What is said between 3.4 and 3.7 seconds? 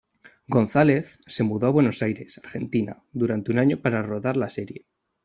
un